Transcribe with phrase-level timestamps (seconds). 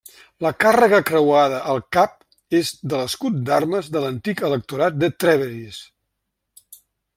[0.43, 2.15] La càrrega creuada al cap
[2.61, 5.81] és de l'escut d'armes de l'antic Electorat de Trèveris.